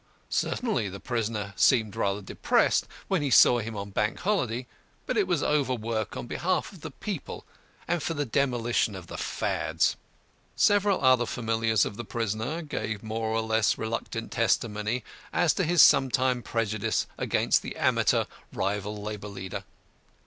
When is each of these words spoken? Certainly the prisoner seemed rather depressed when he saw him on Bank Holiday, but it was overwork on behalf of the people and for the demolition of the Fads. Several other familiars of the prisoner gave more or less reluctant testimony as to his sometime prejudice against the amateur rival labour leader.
Certainly 0.31 0.89
the 0.89 0.99
prisoner 0.99 1.53
seemed 1.55 1.95
rather 1.95 2.23
depressed 2.23 2.87
when 3.07 3.21
he 3.21 3.29
saw 3.29 3.59
him 3.59 3.77
on 3.77 3.91
Bank 3.91 4.17
Holiday, 4.17 4.65
but 5.05 5.15
it 5.15 5.27
was 5.27 5.43
overwork 5.43 6.17
on 6.17 6.25
behalf 6.25 6.71
of 6.73 6.81
the 6.81 6.89
people 6.89 7.45
and 7.87 8.01
for 8.01 8.15
the 8.15 8.25
demolition 8.25 8.95
of 8.95 9.05
the 9.05 9.17
Fads. 9.19 9.95
Several 10.55 11.05
other 11.05 11.27
familiars 11.27 11.85
of 11.85 11.97
the 11.97 12.03
prisoner 12.03 12.63
gave 12.63 13.03
more 13.03 13.27
or 13.27 13.41
less 13.41 13.77
reluctant 13.77 14.31
testimony 14.31 15.03
as 15.31 15.53
to 15.53 15.63
his 15.65 15.83
sometime 15.83 16.41
prejudice 16.41 17.05
against 17.19 17.61
the 17.61 17.75
amateur 17.75 18.25
rival 18.51 18.99
labour 19.03 19.27
leader. 19.27 19.63